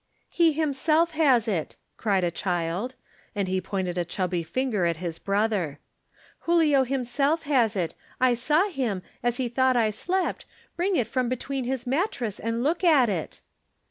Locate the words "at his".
4.87-5.19